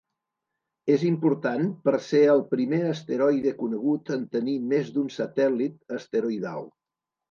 [0.93, 6.73] És important per ser el primer asteroide conegut en tenir més d'un satèl·lit asteroidal.